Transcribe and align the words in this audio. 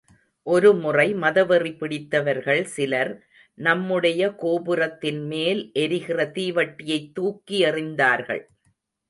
ஒருமுறை 0.47 1.13
மதவெறி 1.15 1.77
பிடித்தவர்கள் 1.77 2.63
சிலர் 2.63 3.11
நம்முடைய 3.57 4.33
கோபுரத்தின்மேல் 4.41 5.71
எரிகிற 5.73 6.31
தீவட்டியைத் 6.35 7.11
தூக்கி 7.13 7.63
எறிந்தார்கள். 7.65 8.43